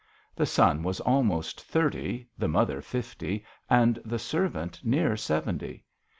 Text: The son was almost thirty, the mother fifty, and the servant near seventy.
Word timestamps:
The 0.35 0.47
son 0.47 0.81
was 0.81 0.99
almost 1.01 1.61
thirty, 1.61 2.27
the 2.35 2.47
mother 2.47 2.81
fifty, 2.81 3.45
and 3.69 3.99
the 4.03 4.17
servant 4.17 4.83
near 4.83 5.15
seventy. 5.15 5.85